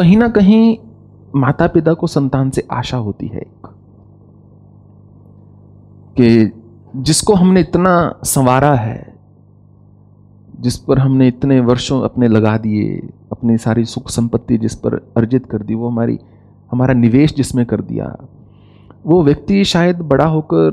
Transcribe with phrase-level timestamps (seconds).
[0.00, 0.78] कहीं ना कहीं
[1.36, 3.66] माता पिता को संतान से आशा होती है एक।
[6.20, 6.52] कि
[6.96, 9.14] जिसको हमने इतना संवारा है,
[10.60, 15.46] जिस पर हमने इतने वर्षों अपने लगा दिए, अपनी सारी सुख संपत्ति जिस पर अर्जित
[15.46, 16.18] कर दी, वो हमारी,
[16.72, 18.16] हमारा निवेश जिसमें कर दिया,
[19.06, 20.70] वो व्यक्ति शायद बड़ा होकर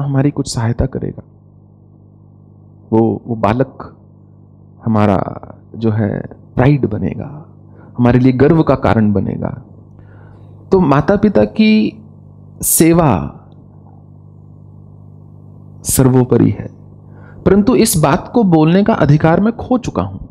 [0.00, 1.22] हमारी कुछ सहायता करेगा।
[2.92, 3.96] वो वो बालक
[4.84, 5.38] हमारा
[5.76, 6.22] जो है
[6.54, 7.54] प्राइड बनेगा।
[7.98, 9.48] हमारे लिए गर्व का कारण बनेगा।
[10.72, 12.02] तो माता पिता की
[12.62, 13.34] सेवा
[15.84, 16.68] सर्वोपरि है।
[17.46, 20.28] परंतु इस बात को बोलने का अधिकार मैं खो चुका हूँ।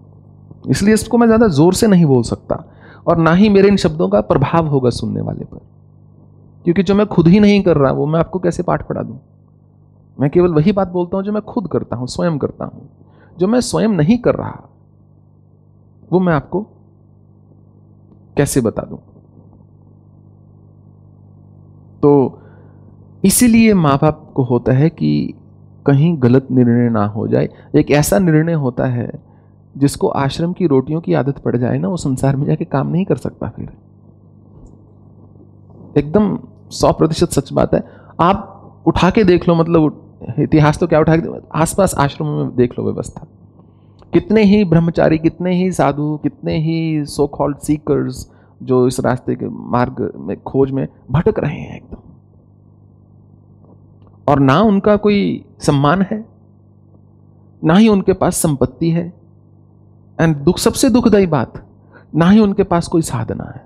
[0.70, 2.64] इसलिए इसको मैं ज़्यादा ज़ोर से नहीं बोल सकता
[3.08, 5.60] और ना ही मेरे इन शब्दों का प्रभाव होगा सुनने वाले पर।
[6.64, 9.20] क्योंकि जो मैं खुद ही नहीं कर रहा, वो मैं आपको कैसे पाठ पढ़ा दूँ?
[10.20, 12.90] मैं केवल वही बात बोलता हूँ जो मैं खुद करता हूँ, स्वयं करता हूँ।
[13.38, 14.70] जो मैं स्वयं नहीं कर रहा,
[16.12, 16.66] वो मैं आपको
[18.38, 18.98] कैसे बता दूँ?
[22.02, 22.42] तो
[23.24, 25.34] इसीलिए माँ बाप को होता है कि
[25.86, 29.10] कहीं गलत निर्णय ना हो जाए। एक ऐसा निर्णय होता है
[29.78, 33.06] जिसको आश्रम की रोटियों की आदत पड़ जाए ना, वो संसार में जाके काम नहीं
[33.06, 33.70] कर सकता फिर।
[35.98, 36.38] एकदम
[36.72, 37.84] सौ प्रतिशत सच बात है।
[38.20, 42.80] आप उठा के देख लो मतलब इतिहास तो क्या उठा के आसपास आश्रमों में देख
[42.80, 43.26] लो व्यवस्था।
[44.14, 48.32] कितने ही ब्रह्मचारी, कितने ही साधु, कितने ही सो कॉल्ड सीकर्स
[48.64, 52.02] जो इस रास्ते के मार्ग में, खोज में भटक रहे हैं एकदम।
[54.28, 56.26] और ना उनका कोई सम्मान है,
[57.64, 59.14] ना ही उनके पास संपत्ति है।
[60.22, 61.66] एंड दुख, सबसे दुखदायी बात,
[62.16, 63.66] ना ही उनके पास कोई साधना है,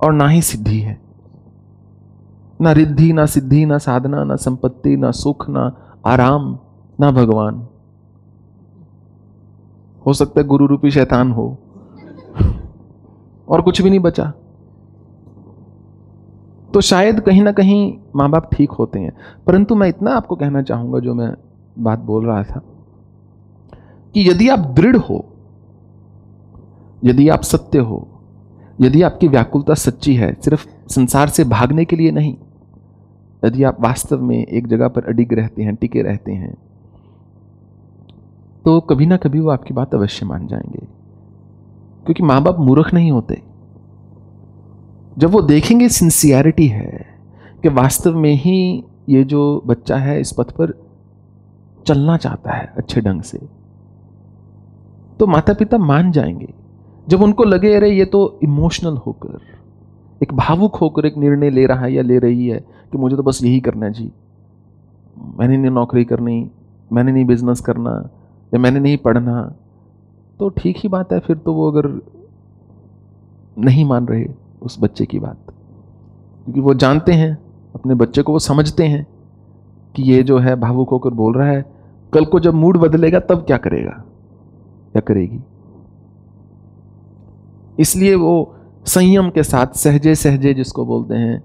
[0.00, 1.00] और ना ही सिद्धि है।
[2.60, 5.72] ना रिद्धि, ना सिद्धि, ना साधना, ना संपत्ति, ना सुख, ना
[6.06, 6.58] आराम,
[7.00, 7.66] ना भगवान।
[10.06, 11.58] हो सकता है गुरु रूपी शैतान हो।
[13.48, 14.32] और कुछ भी नहीं बचा।
[16.74, 19.12] तो शायद कहीं ना कहीं माँ बाप ठीक होते हैं।
[19.46, 21.34] परंतु मैं इतना आपको कहना चाहूँगा, जो मैं
[21.78, 22.62] बात बोल रहा था,
[24.14, 25.26] कि यदि आप दृढ़ हो,
[27.04, 28.08] यदि आप सत्य हो,
[28.80, 32.36] यदि आपकी व्याकुलता सच्ची है, सिर्फ़ संसार से भागने के लिए नहीं,
[33.44, 36.73] यदि आप वास्तव में एक जगह पर अडिग रहते हैं, टिके रहते हैं
[38.64, 40.86] तो कभी ना कभी वो आपकी बात अवश्य मान जाएँगे।
[42.04, 43.42] क्योंकि माँ बाप मूर्ख नहीं होते।
[45.18, 47.14] जब वो देखेंगे सिंसियरिटी है,
[47.62, 50.82] कि वास्तव में ही ये जो बच्चा है इस पथ पर
[51.86, 53.38] चलना चाहता है अच्छे ढंग से
[55.20, 56.54] तो माता पिता मान जाएँगे।
[57.08, 59.40] जब उनको लगे, अरे, ये तो इमोशनल होकर,
[60.22, 62.58] एक भावुक होकर एक निर्णय ले रहा है या ले रही है
[62.92, 64.12] कि मुझे तो बस यही करना है, जी।
[65.38, 66.50] मैंने नहीं नौकरी करनी,
[66.92, 68.10] मैंने नहीं बिज़नेस करना
[68.54, 69.54] या मैंने नहीं पढ़ना
[70.40, 71.88] तो ठीक ही बात है, फिर तो वो अगर
[73.58, 74.26] नहीं मान रहे
[74.62, 75.36] उस बच्चे की बात।
[76.44, 77.38] क्योंकि वो जानते हैं,
[77.74, 79.06] अपने बच्चे को वो समझते हैं
[79.94, 81.64] कि ये जो है भावुक होकर बोल रहा है,
[82.12, 83.90] कल को जब मूड बदलेगा तब क्या करेगा
[84.92, 85.40] क्या करेगी।
[87.78, 88.54] इसलिए वो
[88.86, 91.42] संयम के साथ सहजे सहजे जिसको बोलते हैं,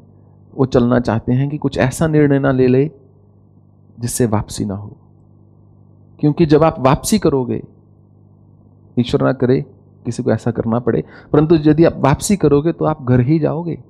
[0.55, 2.91] वो चलना चाहते हैं कि कुछ ऐसा निर्णय ना ले ले
[3.99, 4.97] जिससे वापसी ना हो।
[6.19, 7.63] क्योंकि जब आप वापसी करोगे,
[8.99, 9.61] ईश्वर ना करे
[10.05, 11.03] किसी को ऐसा करना पड़े।
[11.33, 13.83] परंतु यदि आप वापसी करोगे तो आप घर ही जाओगे।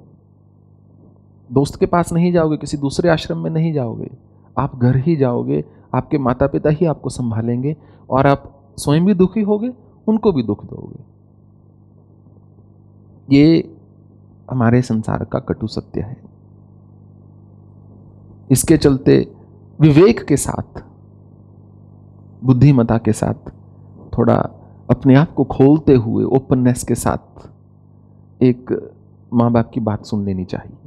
[1.52, 4.12] दोस्त के पास नहीं जाओगे, किसी दूसरे आश्रम में नहीं जाओगे।
[4.58, 7.78] आप घर ही जाओगे, आपके माता पिता ही आपको संभालेंगे
[8.10, 9.74] और आप स्वयं भी दुखी होगे,
[10.08, 11.04] उनको भी दुख दोगे।
[13.36, 13.76] ये
[14.52, 16.22] हमारे संसार का कटु सत्य है।
[18.52, 19.32] इसके चलते
[19.82, 20.89] विवेक के साथ
[22.44, 23.50] बुद्धिमता के साथ,
[24.18, 24.36] थोड़ा
[24.90, 27.50] अपने आप को खोलते हुए ओपननेस के साथ
[28.44, 28.92] एक
[29.34, 30.78] माँ बाप की बात सुन लेनी चाहिए।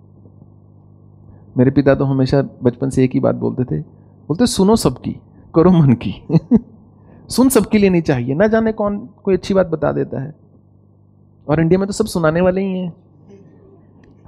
[1.57, 3.81] मेरे पिता तो हमेशा बचपन से एक ही बात बोलते थे,
[4.29, 5.17] बोलते, सुनो सबकी,
[5.55, 6.25] करो मन की।
[7.29, 10.35] सुन सबकी लेनी चाहिए, ना जाने कौन कोई अच्छी बात बता देता है।
[11.49, 12.95] और इंडिया में तो सब सुनाने वाले ही हैं।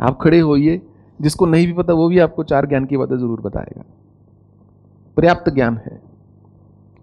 [0.01, 0.87] आप खड़े होइए,
[1.21, 3.85] जिसको नहीं भी पता, वो भी आपको चार ज्ञान की बातें ज़रूर बताएगा।
[5.17, 6.04] पर्याप्त ज्ञान है।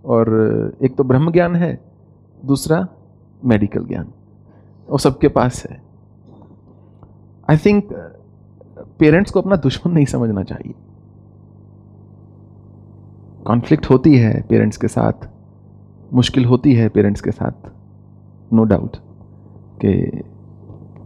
[0.06, 1.80] और एक तो ब्रह्म ज्ञान है,
[2.46, 2.88] दूसरा
[3.46, 4.08] मेडिकल ज्ञान।
[4.90, 5.82] वो सबके पास है।
[7.50, 7.94] आई थिंक
[9.00, 10.74] पेरेंट्स को अपना दुश्मन नहीं समझना चाहिए।
[13.46, 15.30] कॉन्फ्लिक्ट होती है पेरेंट्स के साथ,
[16.14, 17.72] मुश्किल होती है पेरेंट्स के साथ
[18.54, 18.98] नो डाउट
[19.86, 20.22] कि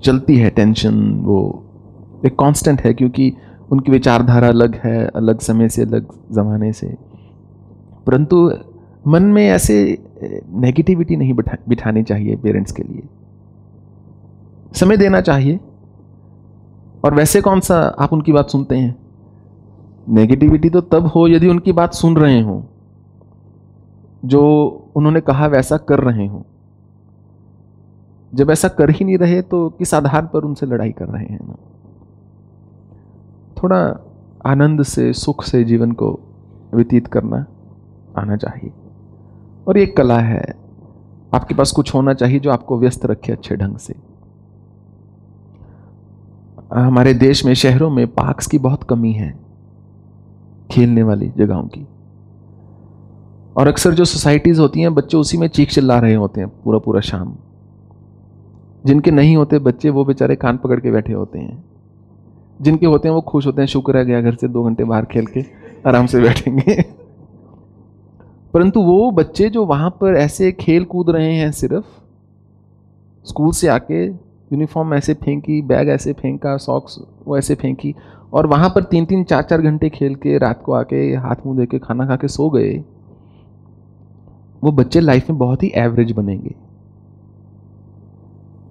[0.04, 1.64] चलती है टेंशन वो
[2.26, 3.34] एक कांस्टेंट है क्योंकि
[3.72, 6.98] उनकी विचारधारा अलग है, अलग समय से, अलग ज़माने से।
[8.08, 8.52] परंतु
[9.07, 9.75] मन में ऐसे
[10.50, 13.04] नेगेटिविटी नहीं बिठा, बिठानी चाहिए पेरेंट्स के लिए।
[14.74, 15.60] समय देना चाहिए।
[17.06, 18.96] और वैसे कौन सा आप उनकी बात सुनते हैं?
[20.10, 22.63] नेगेटिविटी तो तब हो यदि उनकी बात सुन रहे हो,
[24.25, 24.42] जो
[24.96, 26.46] उन्होंने कहा वैसा कर रहे हो।
[28.34, 31.40] जब ऐसा कर ही नहीं रहे तो किस आधार पर उनसे लड़ाई कर रहे हैं
[31.44, 31.56] ना?
[33.63, 34.00] थोड़ा
[34.46, 36.19] आनंद से, सुख से जीवन को
[36.74, 37.46] व्यतीत करना
[38.18, 38.72] आना चाहिए।
[39.68, 40.56] और एक कला है।
[41.34, 43.96] आपके पास कुछ होना चाहिए जो आपको व्यस्त रखे अच्छे ढंग से।
[46.74, 49.40] हमारे देश में, शहरों में पार्क्स की बहुत कमी है,
[50.72, 51.88] खेलने वाली जगहों की।
[53.58, 56.80] और अक्सर जो सोसाइटीज होती हैं, बच्चे उसी में चीख चिल्ला रहे होते हैं पूरा
[56.80, 57.36] पूरा शाम।
[58.86, 61.64] जिनके नहीं होते बच्चे, वो बेचारे कान पकड़ के बैठे होते हैं।
[62.62, 65.06] जिनके होते हैं, वो खुश होते हैं, शुक्र है, गया घर से दो घंटे बाहर
[65.06, 65.42] खेल के
[65.88, 67.05] आराम से बैठेंगे।
[68.56, 71.86] परंतु वो बच्चे जो वहाँ पर ऐसे खेल कूद रहे हैं सिर्फ़,
[73.25, 77.96] स्कूल से आके यूनिफॉर्म ऐसे फेंकी, बैग ऐसे फेंका, सॉक्स वो ऐसे फेंकी
[78.34, 81.57] और वहाँ पर तीन तीन चार चार घंटे खेल के, रात को आके हाथ मुँह
[81.57, 82.84] दे के खाना खा के सो गए,
[84.63, 86.56] वो बच्चे लाइफ में बहुत ही एवरेज बनेंगे।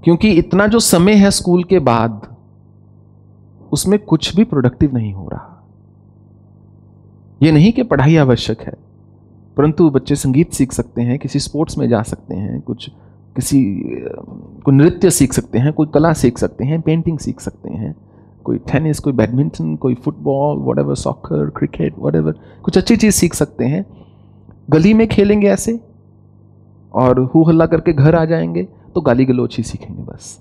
[0.05, 2.37] क्योंकि इतना जो समय है स्कूल के बाद,
[3.73, 5.67] उसमें कुछ भी प्रोडक्टिव नहीं हो रहा।
[7.43, 8.84] यह नहीं कि पढ़ाई आवश्यक है।
[9.57, 12.91] परंतु बच्चे संगीत सीख सकते हैं, किसी स्पोर्ट्स में जा सकते हैं, कुछ,
[13.37, 13.83] किसी
[14.65, 17.95] को नृत्य सीख सकते हैं, कोई कला सीख सकते हैं, पेंटिंग सीख सकते हैं,
[18.45, 23.65] कोई टेनिस, कोई बैडमिंटन, कोई football whatever soccer cricket whatever कुछ अच्छी चीज़ सीख सकते
[23.65, 23.87] हैं।
[24.71, 25.81] गली में खेलेंगे ऐसे,
[26.93, 30.41] और हु हल्ला करके घर आ जाएँगे तो गाली गलोच ही सीखेंगे बस।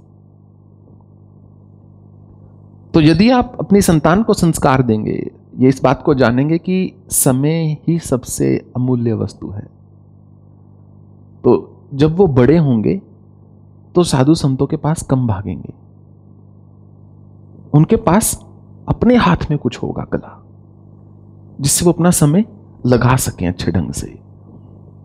[2.93, 7.77] तो यदि आप अपनी संतान को संस्कार देंगे ये इस बात को जानेंगे कि समय
[7.87, 9.65] ही सबसे अमूल्य वस्तु है।
[11.43, 11.51] तो
[11.93, 13.01] जब वो बड़े होंगे
[13.95, 15.73] तो साधु संतों के पास कम भागेंगे।
[17.73, 18.33] उनके पास
[18.89, 20.39] अपने हाथ में कुछ होगा कला,
[21.61, 22.45] जिससे वो अपना समय
[22.85, 24.07] लगा सकें अच्छे ढंग से।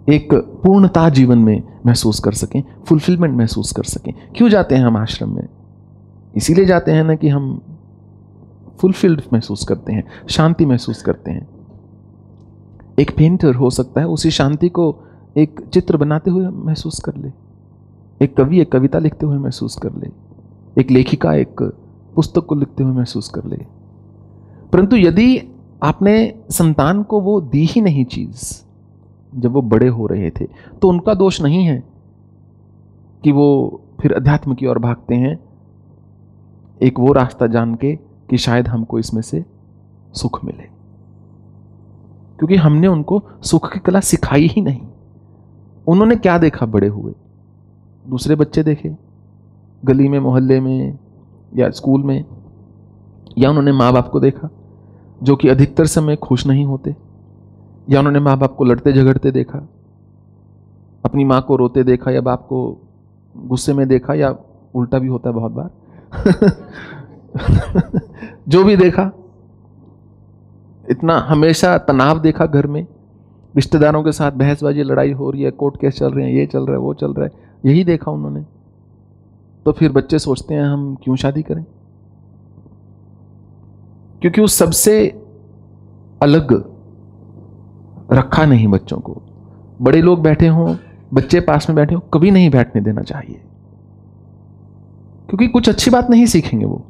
[0.09, 4.97] एक पूर्णता जीवन में महसूस कर सकें फुलफिलमेंट महसूस कर सकें। क्यों जाते हैं हम
[4.97, 5.49] आश्रम में?
[6.35, 7.61] इसीलिए जाते हैं ना कि हम
[8.81, 11.47] फुलफिल्ड महसूस करते हैं, शांति महसूस करते हैं।
[12.99, 14.95] एक पेंटर हो सकता है, उसी शांति को
[15.37, 17.33] एक चित्र बनाते हुए महसूस कर ले,
[18.21, 20.11] एक कवि, एक कविता लिखते हुए महसूस कर ले,
[20.79, 21.63] एक लेखिका, एक
[22.17, 23.57] पुस्तक को लिखते हुए महसूस कर ले।
[24.73, 25.41] परंतु यदि
[25.83, 28.43] आपने संतान को वो दी ही नहीं चीज़,
[29.33, 30.47] जब वो बड़े हो रहे थे
[30.83, 31.83] तो उनका दोष नहीं है
[33.25, 35.39] कि वो फिर अध्यात्म की ओर भागते हैं,
[36.81, 37.99] एक वो रास्ता जान के
[38.31, 39.45] कि शायद हमको इसमें से
[40.15, 40.79] सुख मिले।
[42.39, 44.81] क्योंकि हमने उनको सुख की कला सिखाई ही नहीं।
[45.87, 47.13] उन्होंने क्या देखा बड़े हुए?
[48.09, 48.97] दूसरे बच्चे देखे,
[49.85, 50.99] गली में, मोहल्ले में,
[51.57, 52.25] या स्कूल में,
[53.39, 54.51] या उन्होंने माँ बाप को देखा,
[55.23, 56.97] जो कि अधिकतर समय खुश नहीं होते,
[57.91, 59.69] या उन्होंने माँ बाप को लड़ते झगड़ते देखा,
[61.05, 62.79] अपनी माँ को रोते देखा, या बाप को
[63.37, 64.37] गुस्से में देखा, या
[64.75, 65.71] उल्टा भी होता है बहुत बार।
[68.49, 69.13] जो भी देखा,
[70.91, 72.87] इतना हमेशा तनाव देखा घर में।
[73.57, 76.63] रिश्तेदारों के साथ बहसबाजी, लड़ाई हो रही है, कोर्ट केस चल रहे हैं, ये चल
[76.63, 77.33] रहा है, वो चल रहा है,
[77.67, 78.47] यही देखा उन्होंने।
[79.65, 81.65] तो फिर बच्चे सोचते हैं, हम क्यों शादी करें?
[84.21, 85.23] क्योंकि उस सबसे
[86.23, 86.65] अलग
[88.13, 89.23] रखा नहीं बच्चों को।
[89.83, 90.77] बड़े लोग बैठे हों,
[91.15, 93.41] बच्चे पास में बैठे हों, कभी नहीं बैठने देना चाहिए।
[95.29, 96.87] क्योंकि कुछ अच्छी बात नहीं सीखेंगे वो।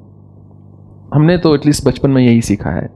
[1.15, 2.91] हमने तो एटलीस्ट बचपन में यही सीखा है।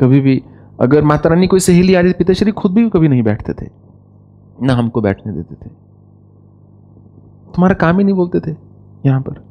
[0.00, 0.42] कभी भी
[0.80, 3.70] अगर माता रानी कोई सहेली आ रही पिताश्री खुद भी कभी नहीं बैठते थे,
[4.62, 5.68] ना हमको बैठने देते थे।
[7.54, 8.56] तुम्हारा काम ही नहीं बोलते थे
[9.06, 9.44] यहाँ पर।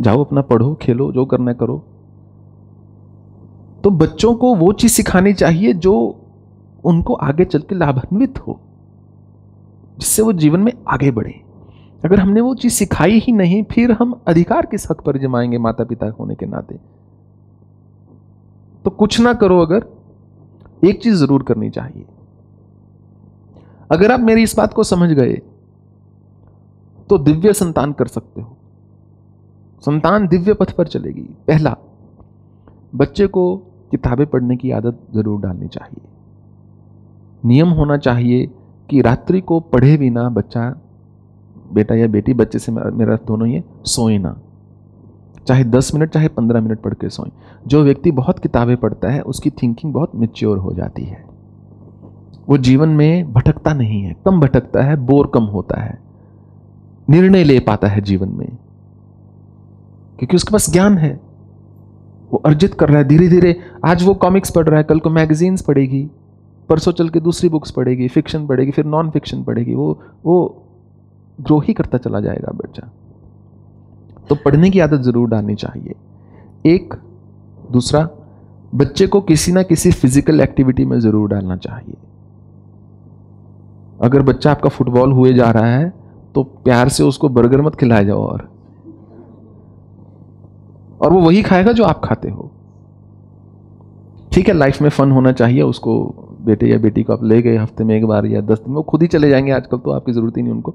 [0.00, 1.78] जाओ अपना, पढ़ो, खेलो, जो करना करो।
[3.84, 5.94] तो बच्चों को वो चीज़ सिखानी चाहिए जो
[6.84, 8.60] उनको आगे चल के लाभान्वित हो,
[9.98, 11.40] जिससे वो जीवन में आगे बढ़े।
[12.06, 15.84] अगर हमने वो चीज़ सिखाई ही नहीं, फिर हम अधिकार किस हक पर जमाएँगे माता
[15.84, 16.78] पिता होने के नाते?
[18.84, 19.84] तो कुछ ना करो अगर,
[20.84, 22.04] एक चीज़ ज़रूर करनी चाहिए।
[23.90, 25.40] अगर आप मेरी इस बात को समझ गए
[27.10, 28.56] तो दिव्य संतान कर सकते हो।
[29.82, 31.76] संतान दिव्य पथ पर चलेगी। पहला,
[32.94, 33.56] बच्चे को
[33.90, 36.08] किताबें पढ़ने की आदत ज़रूर डालनी चाहिए।
[37.44, 38.46] नियम होना चाहिए
[38.90, 40.74] कि रात्रि को पढ़े बिना बच्चा
[41.72, 44.40] बेटा या बेटी, बच्चे से मेरा दोनों ही सोए ना।
[45.46, 47.30] चाहे दस मिनट, चाहे पंद्रह मिनट पढ़ के सोएँ।
[47.66, 51.24] जो व्यक्ति बहुत किताबें पढ़ता है, उसकी थिंकिंग बहुत मेच्योर हो जाती है।
[52.48, 55.98] वो जीवन में भटकता नहीं है। कम भटकता है बोर कम होता है।
[57.10, 58.48] निर्णय ले पाता है जीवन में।
[60.18, 61.20] क्योंकि उसके पास ज्ञान है।
[62.32, 65.10] वो अर्जित कर रहा है धीरे धीरे आज वो कॉमिक्स पढ़ रहा है, कल को
[65.10, 66.10] मैगजीन्स पढ़ेगी।
[66.68, 70.65] परसों चल के दूसरी बुक्स पढ़ेगी फिक्शन पढ़ेगी, फिर नॉन फिक्शन पढ़ेगी। वो वो
[71.38, 72.88] ग्रो ही करता चला जाएगा बच्चा
[74.28, 75.94] तो पढ़ने की आदत ज़रूर डालनी चाहिए।
[76.66, 76.94] एक,
[77.72, 78.08] दूसरा,
[78.72, 81.96] बच्चे को किसी ना किसी फ़िज़िकल एक्टिविटी में ज़रूर डालना चाहिए।
[84.00, 85.92] अगर बच्चा आपका फुटबॉल हुए जा रहा है
[86.34, 88.48] तो प्यार से उसको बर्गर मत खिलाए जाओ और।
[91.00, 92.50] और वो वही खाएगा जो आप खाते हो।
[94.32, 95.94] ठीक है लाइफ में फन होना चाहिए, उसको
[96.40, 98.82] बेटे या बेटी को आप ले गए हफ़्ते में एक बार या दस दिन, वो
[98.82, 100.74] खुद ही चले जाएँगे आजकल तो आपकी ज़रूरत ही नहीं उनको।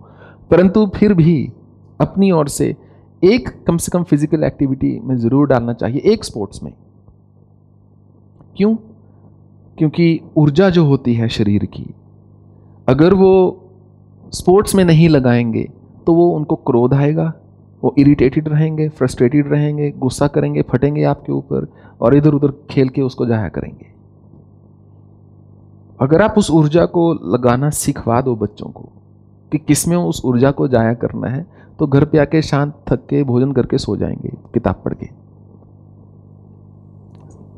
[0.51, 1.51] परंतु फिर भी
[1.99, 2.75] अपनी ओर से
[3.21, 6.73] एक कम से कम फ़िज़िकल एक्टिविटी में ज़रूर डालना चाहिए, एक स्पोर्ट्स में।
[8.57, 8.75] क्यों?
[9.77, 11.85] क्योंकि ऊर्जा जो होती है शरीर की,
[12.87, 13.31] अगर वो
[14.33, 15.69] स्पोर्ट्स में नहीं लगाएँगे
[16.07, 17.33] तो वो उनको क्रोध आएगा,
[17.83, 21.67] वो इरिटेटेड रहेंगे फ्रस्ट्रेटेड रहेंगे, गुस्सा करेंगे, फटेंगे आपके ऊपर
[22.01, 23.87] और इधर उधर खेल के उसको जाया करेंगे।
[25.99, 28.89] अगर आप उस ऊर्जा को लगाना सिखवा दो बच्चों को
[29.51, 31.45] कि किसमें उस ऊर्जा को जाया करना है
[31.79, 35.07] तो घर पे आके शांत थक के भोजन करके सो जाएँगे, किताब पढ़ के।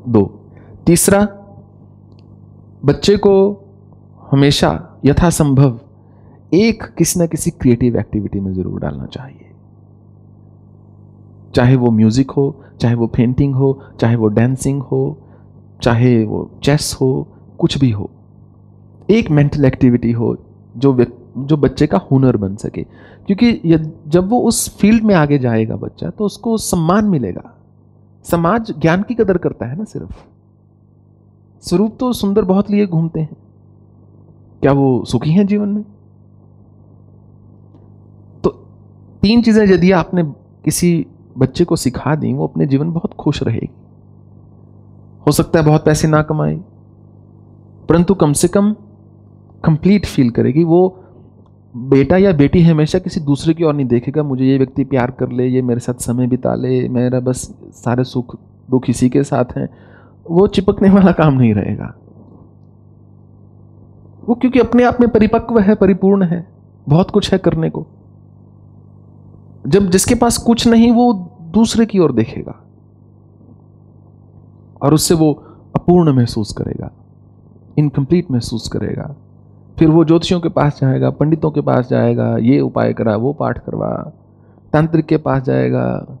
[0.08, 0.22] दो,
[0.86, 1.20] तीसरा,
[2.84, 3.34] बच्चे को
[4.30, 5.78] हमेशा यथासंभव
[6.54, 9.50] एक किसी न किसी क्रिएटिव एक्टिविटी में ज़रूर डालना चाहिए।
[11.54, 15.18] चाहे वो म्यूज़िक हो, चाहे वो पेंटिंग हो, चाहे वो डांसिंग हो,
[15.82, 18.10] चाहे वो चेस हो, कुछ भी हो।
[19.10, 20.36] एक मेंटल एक्टिविटी हो
[20.76, 20.92] जो
[21.34, 22.82] जो बच्चे का हुनर बन सके।
[23.28, 23.52] क्योंकि
[24.08, 27.50] जब वो उस फ़ील्ड में आगे जाएगा बच्चा तो उसको सम्मान मिलेगा।
[28.24, 30.12] समाज ज्ञान की कदर करता है ना सिर्फ़।
[31.62, 33.36] स्वरूप तो सुंदर बहुत लिए घूमते हैं।
[34.62, 35.84] क्या वो सुखी हैं जीवन में?
[38.44, 38.50] तो
[39.22, 40.22] तीन चीज़ें यदि आपने
[40.64, 41.06] किसी
[41.38, 43.70] बच्चे को सिखा दी, वो अपने जीवन बहुत खुश रहेगी।
[45.26, 46.54] हो सकता है बहुत पैसे ना कमाए,
[47.88, 48.72] परंतु कम से कम
[49.64, 51.03] कंप्लीट फील करेगी। वो
[51.76, 55.28] बेटा या बेटी हमेशा किसी दूसरे की ओर नहीं देखेगा, मुझे ये व्यक्ति प्यार कर
[55.28, 58.36] ले, ये मेरे साथ समय बिता ले, मेरा बस सारे सुख
[58.70, 59.68] दुख इसी के साथ हैं।
[60.30, 61.94] वो चिपकने वाला काम नहीं रहेगा।
[64.28, 66.48] वो क्योंकि अपने आप में परिपक्व है, परिपूर्ण है,
[66.88, 67.86] बहुत कुछ है करने को।
[69.66, 71.12] जब जिसके पास कुछ नहीं, वो
[71.42, 72.60] दूसरे की ओर देखेगा।
[74.82, 75.32] और उससे वो
[75.76, 76.90] अपूर्ण महसूस करेगा
[77.78, 79.16] इनकम्प्लीट महसूस करेगा।
[79.78, 83.58] फिर वो ज्योतिषियों के पास जाएगा, पंडितों के पास जाएगा, ये उपाय करा, वो पाठ
[83.58, 84.12] करवा,
[84.72, 86.18] तांत्रिक के पास जाएगा,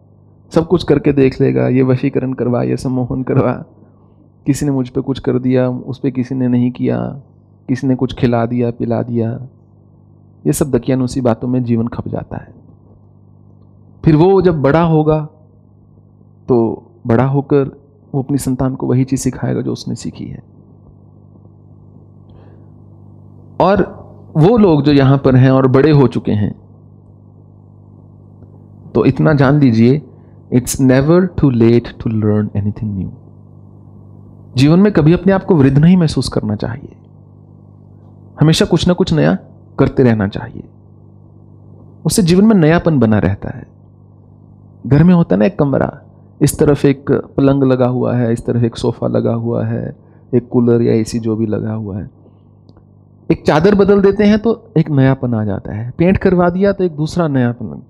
[0.54, 3.52] सब कुछ करके देख लेगा, ये वशीकरण करवा, ये सम्मोहन करवा।
[4.46, 7.22] किसी ने मुझ पर कुछ कर दिया, उस पर किसी ने नहीं किया,
[7.68, 9.48] किसी ने कुछ खिला दिया, पिला दिया।
[10.46, 12.54] ये सब दकियानुसी बातों में जीवन खप जाता है।
[14.04, 15.28] फिर वो जब बड़ा होगा
[16.48, 17.80] तो बड़ा होकर
[18.14, 20.53] वो अपनी संतान को वही चीज़ सिखाएगा जो उसने सीखी है।
[23.64, 23.82] और
[24.36, 26.52] वो लोग जो यहाँ पर हैं और बड़े हो चुके हैं
[28.94, 30.02] तो इतना जान लीजिए
[30.52, 33.10] it's never too late to learn anything new
[34.56, 36.96] जीवन में कभी अपने आप को वृद्ध नहीं महसूस करना चाहिए।
[38.40, 39.36] हमेशा कुछ ना कुछ नया
[39.78, 40.62] करते रहना चाहिए।
[42.04, 43.66] उससे जीवन में नयापन बना रहता है।
[44.86, 45.90] घर में होता है ना एक कमरा,
[46.40, 49.96] इस तरफ़ एक पलंग लगा हुआ है, इस तरफ़ एक सोफा लगा हुआ है,
[50.34, 52.10] एक कूलर या एसी जो भी लगा हुआ है।
[53.30, 56.84] एक चादर बदल देते हैं तो एक नयापन आ जाता है। पेंट करवा दिया तो
[56.84, 57.82] एक दूसरा नया पलंग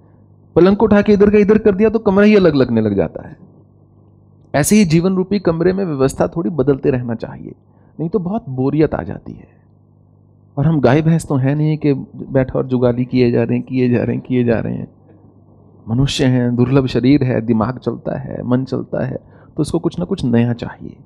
[0.56, 2.96] पलंग को उठा के इधर का इधर कर दिया तो कमरा ही अलग लगने लग
[2.96, 3.36] जाता है।
[4.54, 7.54] ऐसे ही जीवन रूपी कमरे में व्यवस्था थोड़ी बदलते रहना चाहिए,
[7.98, 9.46] नहीं तो बहुत बोरियत आ जाती है।
[10.56, 13.64] और हम गाय भैंस तो है नहीं कि बैठा और जुगाली किए जा रहे हैं,
[13.64, 14.88] किए जा रहे हैं, किए जा रहे हैं।
[15.86, 19.18] मनुष्य हैं, दुर्लभ शरीर है, दिमाग चलता है, मन चलता है
[19.56, 20.96] तो इसको कुछ ना कुछ नया चाहिए।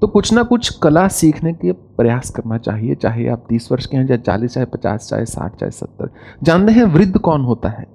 [0.00, 3.96] तो कुछ ना कुछ कला सीखने के प्रयास करना चाहिए, चाहे आप तीस वर्ष के
[3.96, 6.10] हैं, चाहे चालीस, चाहे पचास, चाहे साठ, चाहे सत्तर।
[6.42, 7.86] जानते हैं वृद्ध कौन होता है?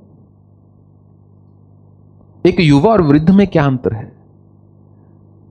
[2.45, 4.13] एक युवा और वृद्ध में क्या अंतर है?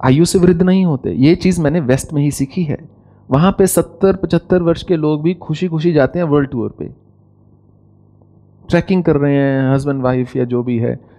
[0.05, 2.89] आयु से वृद्ध नहीं होते। ये चीज़ मैंने वेस्ट में ही सीखी है।
[3.31, 6.85] वहाँ पे सत्तर, पचहत्तर वर्ष के लोग भी खुशी खुशी जाते हैं वर्ल्ड टूर पे।
[8.69, 11.12] ट्रैकिंग कर रहे हैं, हस्बैंड, वाइफ या जो भी है।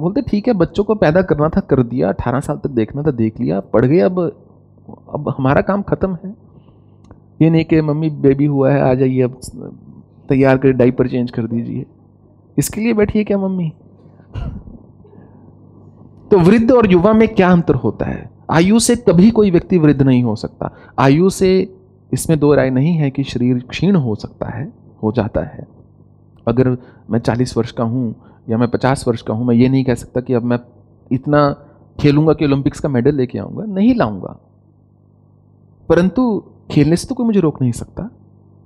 [0.00, 3.10] बोलते, ठीक है, बच्चों को पैदा करना था, कर दिया, अठारह साल तक देखना था,
[3.10, 4.44] देख लिया, पढ़ गए, अब
[5.14, 6.34] अब हमारा काम ख़त्म है।
[7.42, 9.40] ये नहीं कि मम्मी, बेबी हुआ है, आ जाइए, अब
[10.28, 11.86] तैयार कर डाइपर चेंज कर दीजिए।
[12.58, 13.72] इसके लिए बैठिए क्या, मम्मी?
[16.30, 18.30] तो वृद्ध और युवा में क्या अंतर होता है?
[18.50, 21.74] आयु से कभी कोई व्यक्ति वृद्ध नहीं हो सकता। आयु से
[22.12, 25.68] इसमें दो राय नहीं है कि शरीर क्षीण हो सकता है, हो जाता है।
[26.48, 26.78] अगर
[27.10, 29.94] मैं चालीस वर्ष का हूँ या मैं पचास वर्ष का हूँ, मैं ये नहीं कह
[29.94, 30.58] सकता कि अब मैं
[31.12, 31.56] इतना
[32.00, 34.38] खेलूँगा कि ओलंपिक्स का मेडल लेके आऊँगा। नहीं लाऊँगा।
[35.88, 38.10] परंतु खेलने से तो कोई मुझे रोक नहीं सकता।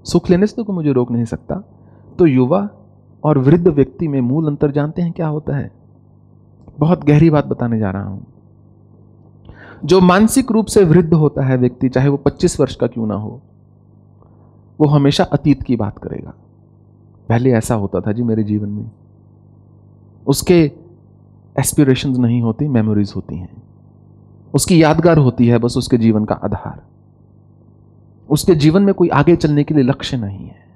[0.05, 1.55] सुख लेने से तो कोई मुझे रोक नहीं सकता।
[2.19, 2.69] तो युवा
[3.25, 5.73] और वृद्ध व्यक्ति में मूल अंतर जानते हैं क्या होता है?
[6.79, 8.27] बहुत गहरी बात बताने जा रहा हूँ।
[9.85, 13.15] जो मानसिक रूप से वृद्ध होता है व्यक्ति, चाहे वो 25 वर्ष का क्यों ना
[13.15, 13.41] हो,
[14.81, 16.35] वो हमेशा अतीत की बात करेगा।
[17.29, 18.91] पहले ऐसा होता था जी मेरे जीवन में।
[20.27, 20.73] उसके
[21.59, 23.63] एस्पिरेशंस नहीं होती मेमोरीज होती हैं।
[24.55, 26.83] उसकी यादगार होती है, बस उसके जीवन का आधार।
[28.31, 30.67] उसके जीवन में कोई आगे चलने के लिए लक्ष्य नहीं है।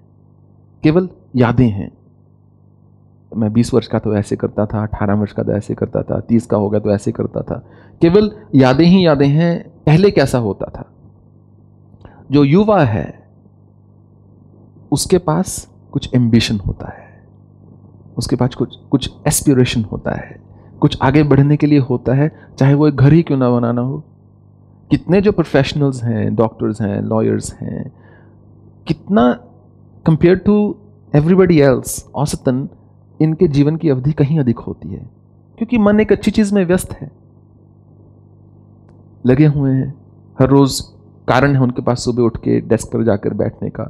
[0.82, 1.92] केवल यादें हैं।
[3.36, 6.20] मैं 20 वर्ष का तो ऐसे करता था 18 वर्ष का तो ऐसे करता था
[6.20, 7.66] 30 का हो गया तो ऐसे करता था।
[8.00, 10.92] केवल यादें ही यादें हैं, पहले कैसा होता था?
[12.30, 13.28] जो युवा है,
[14.92, 17.05] उसके पास कुछ एम्बिशन होता है।
[18.18, 20.40] उसके पास कुछ कुछ एस्पिरेशन होता है।
[20.80, 23.80] कुछ आगे बढ़ने के लिए होता है, चाहे वो एक घर ही क्यों ना बनाना
[23.80, 24.02] हो।
[24.90, 27.92] कितने जो प्रोफेशनल्स हैं डॉक्टर्स हैं लॉयर्स हैं,
[28.86, 29.32] कितना
[30.06, 30.76] कंपेयर टू
[31.14, 32.68] एवरीबडी एल्स औसतन
[33.22, 35.10] इनके जीवन की अवधि कहीं अधिक होती है।
[35.58, 37.12] क्योंकि मन एक अच्छी चीज़ में व्यस्त है।
[39.26, 39.94] लगे हुए हैं।
[40.40, 40.80] हर रोज
[41.28, 43.84] कारण है उनके पास सुबह उठ के डेस्क पर जाकर बैठने का,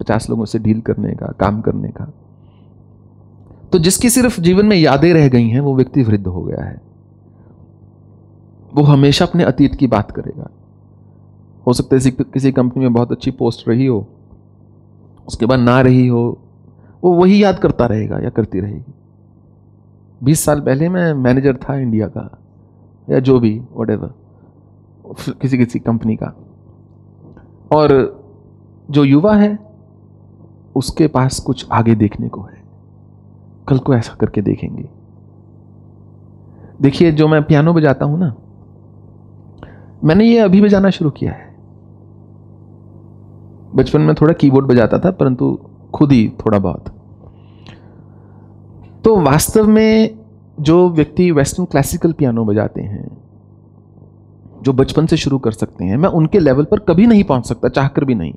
[0.00, 2.12] पचास लोगों से डील करने का, काम करने का।
[3.72, 6.80] तो जिसकी सिर्फ़ जीवन में यादें रह गई हैं, वो व्यक्ति वृद्ध हो गया है।
[8.74, 10.50] वो हमेशा अपने अतीत की बात करेगा।
[11.66, 14.08] हो सकता है किसी कंपनी में बहुत अच्छी पोस्ट रही हो,
[15.28, 16.38] उसके बाद ना रही हो,
[17.04, 18.94] वो वही याद करता रहेगा या करती रहेगी।
[20.24, 22.38] बीस साल पहले मैं मैनेजर था इंडिया का,
[23.10, 24.14] या जो भी वट
[25.28, 26.36] किसी किसी कंपनी का।
[27.72, 28.20] और
[28.90, 29.58] जो युवा है,
[30.76, 32.61] उसके पास कुछ आगे देखने को है।
[33.68, 34.88] कल को ऐसा करके देखेंगे।
[36.80, 38.36] देखिए, जो मैं पियानो बजाता हूँ ना,
[40.04, 41.56] मैंने ये अभी बजाना शुरू किया है।
[43.74, 45.58] बचपन में थोड़ा कीबोर्ड बजाता था, परंतु
[45.94, 46.84] खुद ही थोड़ा बहुत।
[49.04, 50.18] तो वास्तव में
[50.60, 53.22] जो व्यक्ति वेस्टर्न क्लासिकल पियानो बजाते हैं,
[54.62, 57.68] जो बचपन से शुरू कर सकते हैं, मैं उनके लेवल पर कभी नहीं पहुँच सकता,
[57.68, 58.32] चाहकर भी नहीं।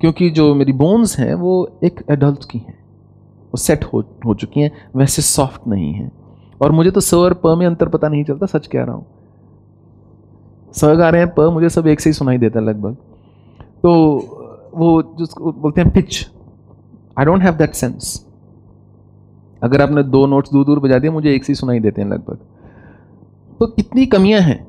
[0.00, 2.79] क्योंकि जो मेरी बोन्स हैं, वो एक एडल्ट की हैं।
[3.50, 6.12] वो सेट हो हो चुकी हैं, वैसे सॉफ्ट नहीं हैं।
[6.62, 9.06] और मुझे तो स और प में अंतर पता नहीं चलता, सच कह रहा हूँ।
[10.74, 12.96] स गा रहे हैं प मुझे सब एक से ही सुनाई देता है लगभग।
[13.82, 13.92] तो
[14.74, 16.30] वो जिसको बोलते हैं pitch
[17.18, 18.26] I don't have that sense
[19.62, 22.08] अगर आपने दो नोट्स दूर दूर बजा दिए, मुझे एक से ही सुनाई देते हैं
[22.08, 22.38] लगभग।
[23.60, 24.66] तो कितनी कमियाँ हैं?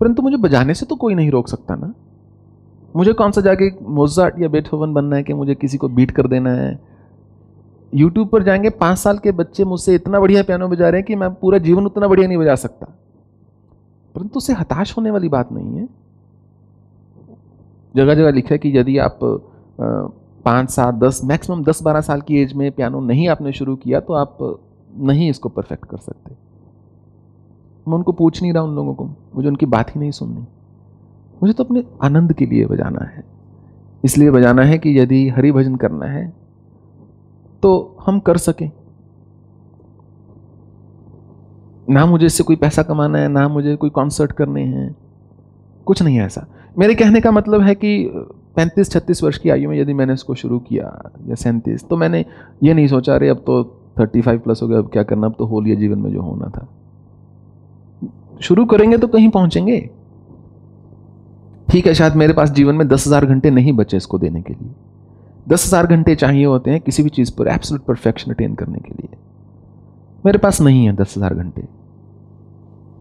[0.00, 1.94] परंतु मुझे बजाने से तो कोई नहीं रोक सकता ना।
[2.96, 6.26] मुझे कौन सा जाके मोजार्ट या बेटहोवन बनना है कि मुझे किसी को बीट कर
[6.26, 6.95] देना है?
[7.92, 11.14] यूट्यूब पर जाएँगे, पाँच साल के बच्चे मुझसे इतना बढ़िया पियानो बजा रहे हैं कि
[11.14, 12.86] मैं पूरा जीवन उतना बढ़िया नहीं बजा सकता।
[14.14, 15.88] परंतु उसे हताश होने वाली बात नहीं है।
[17.94, 19.18] जगह जगह लिखा है कि यदि आप
[20.44, 24.00] पाँच सात दस मैक्सिमम दस, बारह साल की एज में पियानो नहीं आपने शुरू किया
[24.00, 24.38] तो आप
[25.00, 26.34] नहीं इसको परफेक्ट कर सकते।
[27.86, 30.46] मैं उनको पूछ नहीं रहा उन लोगों को। मुझे उनकी बात ही नहीं सुननी।
[31.42, 33.24] मुझे तो अपने आनंद के लिए बजाना है।
[34.04, 36.32] इसलिए बजाना है कि यदि हरि भजन करना है
[37.62, 38.70] तो हम कर सकें।
[41.90, 44.96] ना मुझे इससे कोई पैसा कमाना है, ना मुझे कोई कॉन्सर्ट करने हैं।
[45.86, 46.46] कुछ नहीं है ऐसा।
[46.78, 48.10] मेरे कहने का मतलब है कि
[48.56, 52.24] पैंतीस, छत्तीस वर्ष की आयु में यदि मैंने इसको शुरू किया, या सैंतीस तो मैंने
[52.62, 53.62] ये नहीं सोचा, अरे, अब तो
[53.98, 56.22] थर्टी फाइव प्लस हो गया, अब क्या करना, अब तो हो लिया जीवन में जो
[56.22, 56.68] होना था।
[58.40, 59.78] शुरू करेंगे तो कहीं पहुँचेंगे।
[61.68, 64.52] ठीक है, शायद मेरे पास जीवन में दस हज़ार घंटे नहीं बचे इसको देने के
[64.52, 64.74] लिए।
[65.46, 68.92] दस हज़ार घंटे चाहिए होते हैं किसी भी चीज़ पर एब्सोल्यूट परफेक्शन अटेन करने के
[68.92, 69.16] लिए।
[70.24, 71.64] मेरे पास नहीं है दस हज़ार घंटे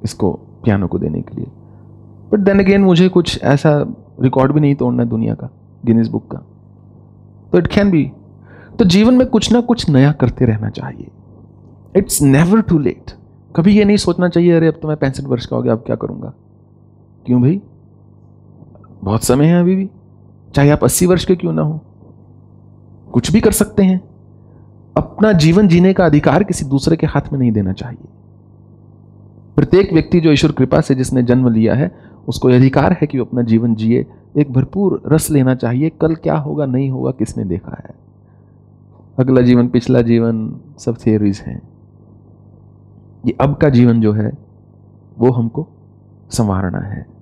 [0.04, 0.32] इसको
[0.64, 1.48] पियानो को देने के लिए।
[2.32, 3.72] बट देन अगेन मुझे कुछ ऐसा
[4.22, 5.50] रिकॉर्ड भी नहीं तोड़ना दुनिया का
[5.84, 6.38] गिनीज बुक का।
[7.52, 8.04] तो इट कैन बी
[8.80, 11.08] तो जीवन में कुछ ना कुछ नया करते रहना चाहिए।
[11.96, 13.12] इट्स नेवर टू लेट
[13.56, 15.84] कभी ये नहीं सोचना चाहिए, अरे अब तो मैं पैंसठ वर्ष का हो गया, अब
[15.86, 16.34] क्या करूँगा?
[17.26, 17.62] क्यों भाई?
[19.04, 19.90] बहुत समय है अभी भी।
[20.56, 21.80] चाहे आप अस्सी वर्ष के क्यों ना हो।
[23.16, 24.02] कुछ भी कर सकते हैं।
[24.98, 28.08] अपना जीवन जीने का अधिकार किसी दूसरे के हाथ में नहीं देना चाहिए।
[29.56, 31.96] प्रत्येक व्यक्ति जो ईश्वर कृपा से जिसने जन्म लिया है,
[32.28, 34.06] उसको अधिकार है कि वो अपना जीवन जिए।
[34.38, 37.96] एक भरपूर रस लेना चाहिए, कल क्या होगा, नहीं होगा, किसने देखा है।
[39.20, 41.62] अगला जीवन, पिछला जीवन, सब थियोरीज हैं।
[43.26, 44.38] ये अब का जीवन जो है,
[45.20, 45.68] वो हमको
[46.32, 47.15] संवारना है।